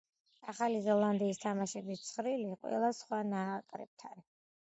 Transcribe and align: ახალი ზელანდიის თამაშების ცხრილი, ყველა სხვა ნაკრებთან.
ახალი 0.51 0.79
ზელანდიის 0.85 1.41
თამაშების 1.43 2.01
ცხრილი, 2.07 2.49
ყველა 2.63 2.91
სხვა 3.01 3.19
ნაკრებთან. 3.35 4.27